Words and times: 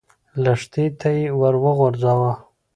لښتي 0.43 0.85
ته 0.99 1.09
يې 1.17 1.25
ور 1.39 1.55
وغځاوه. 1.63 2.33